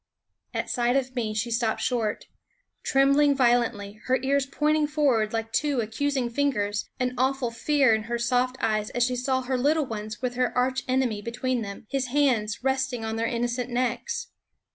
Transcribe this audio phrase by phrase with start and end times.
[0.51, 2.25] At sight of me she stopped short,
[2.81, 8.05] trembling violently, her ears pointing for ward like two accusing fingers, an awful fear in
[8.05, 12.07] her soft eyes as she saw her little ones with her archenemy between them, his
[12.07, 14.29] hands resting on their innocent necks.